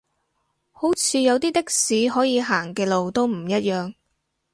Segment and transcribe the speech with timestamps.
[0.71, 3.93] 好似有啲的士可以行嘅路都唔一樣